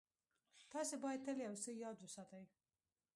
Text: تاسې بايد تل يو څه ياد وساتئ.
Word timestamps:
تاسې 0.71 0.95
بايد 1.03 1.21
تل 1.25 1.37
يو 1.47 1.53
څه 1.63 1.69
ياد 1.83 1.97
وساتئ. 2.01 2.43